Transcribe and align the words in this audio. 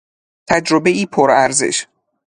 تجربهای 0.47 1.05
پر 1.05 1.31
ارزش 1.31 1.87